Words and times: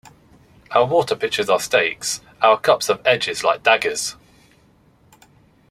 Our 0.71 0.83
water 0.87 1.15
pitchers 1.15 1.47
are 1.47 1.59
stakes, 1.59 2.21
our 2.41 2.59
cups 2.59 2.87
have 2.87 3.05
edges 3.05 3.43
like 3.43 3.61
daggers. 3.61 4.15